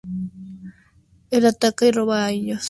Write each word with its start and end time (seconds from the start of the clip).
Él 1.29 1.45
ataca 1.45 1.85
y 1.85 1.91
roba 1.91 2.25
a 2.25 2.31
ellos. 2.31 2.59